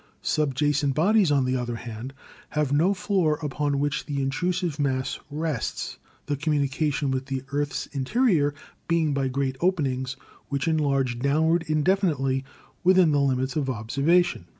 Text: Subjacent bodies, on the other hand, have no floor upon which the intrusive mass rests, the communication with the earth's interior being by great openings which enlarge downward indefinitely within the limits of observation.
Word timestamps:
Subjacent 0.23 0.95
bodies, 0.95 1.31
on 1.31 1.45
the 1.45 1.55
other 1.55 1.75
hand, 1.75 2.11
have 2.49 2.73
no 2.73 2.91
floor 2.91 3.37
upon 3.43 3.77
which 3.79 4.07
the 4.07 4.19
intrusive 4.19 4.79
mass 4.79 5.19
rests, 5.29 5.99
the 6.25 6.35
communication 6.35 7.11
with 7.11 7.27
the 7.27 7.43
earth's 7.51 7.85
interior 7.91 8.55
being 8.87 9.13
by 9.13 9.27
great 9.27 9.57
openings 9.61 10.15
which 10.49 10.67
enlarge 10.67 11.19
downward 11.19 11.61
indefinitely 11.67 12.43
within 12.83 13.11
the 13.11 13.21
limits 13.21 13.55
of 13.55 13.69
observation. 13.69 14.47